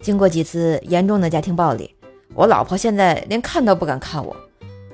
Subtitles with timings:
[0.00, 1.94] 经过几次严重的家庭暴力，
[2.34, 4.34] 我老婆现在连看都不敢看我。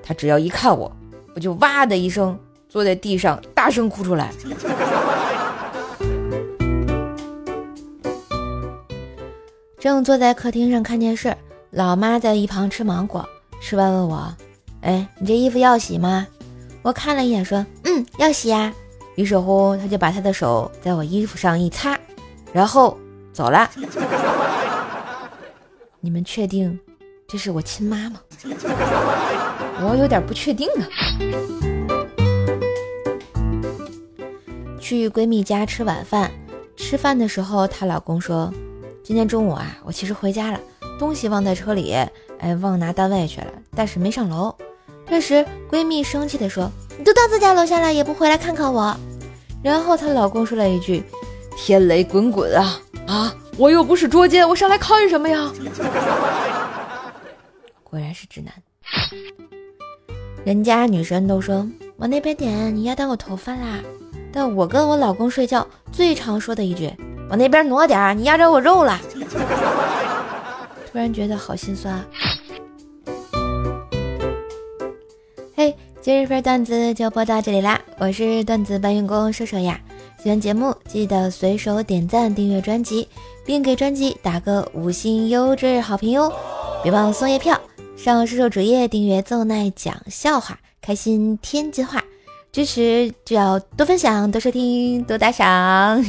[0.03, 0.91] 她只要一看我，
[1.35, 4.33] 我就哇的一声坐在地上大声哭出来。
[9.79, 11.37] 正坐在客厅上看电视，
[11.71, 13.25] 老妈在一旁吃芒果，
[13.61, 14.35] 吃完问我
[14.83, 16.27] ：“哎，你这衣服要洗吗？”
[16.83, 18.75] 我看了一眼，说：“嗯，要洗呀。”
[19.15, 21.97] 于是乎，她就把她的手在我衣服上一擦，
[22.53, 22.99] 然后
[23.33, 23.71] 走了。
[26.01, 26.79] 你们确定
[27.27, 28.21] 这是我亲妈吗？
[29.83, 30.87] 我有点不确定啊。
[34.81, 36.31] 去闺蜜家吃晚饭，
[36.77, 38.53] 吃饭的时候，她老公说。
[39.03, 40.61] 今天中午啊，我其实回家了，
[40.99, 41.93] 东西忘在车里，
[42.39, 44.55] 哎，忘拿单位去了，但是没上楼。
[45.09, 46.69] 这时闺蜜生气地说
[46.99, 48.97] ：“你都到自家楼下了，也不回来看看我。”
[49.63, 51.05] 然后她老公说了一句
[51.57, 53.35] ：“天雷滚滚啊啊！
[53.59, 55.51] 我又不是捉奸，我上来看什么呀？”
[57.83, 58.53] 果然是直男。
[60.45, 63.81] 人家女生都说往那边点，你压到我头发啦。
[64.33, 66.93] 但我跟我老公睡觉最常说的一句。
[67.29, 69.01] 往那边挪点，你压着我肉了。
[70.93, 72.05] 突然觉得好心酸。
[75.55, 77.81] 嘿，今日份段子就播到这里啦！
[77.99, 79.81] 我是段子搬运工瘦瘦呀。
[80.27, 83.07] 喜欢节目记得随手点赞、订阅专辑，
[83.45, 86.33] 并给专辑打个五星优质好评哟！
[86.83, 87.57] 别忘送月票，
[87.97, 92.03] 上射手主页订阅奏奈讲笑话，开心天津话。
[92.51, 96.05] 支持就要多分享、多收听、多打赏。